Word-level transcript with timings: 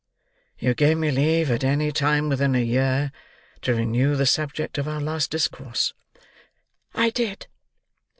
You 0.57 0.73
gave 0.73 0.97
me 0.97 1.11
leave, 1.11 1.51
at 1.51 1.63
any 1.63 1.91
time 1.91 2.27
within 2.27 2.55
a 2.55 2.63
year, 2.63 3.11
to 3.61 3.75
renew 3.75 4.15
the 4.15 4.25
subject 4.25 4.79
of 4.79 4.87
our 4.87 4.99
last 4.99 5.29
discourse." 5.29 5.93
"I 6.95 7.11
did." 7.11 7.45